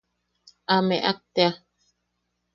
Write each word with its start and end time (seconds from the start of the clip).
A 0.73 0.75
meak 0.87 1.19
tea. 1.33 1.51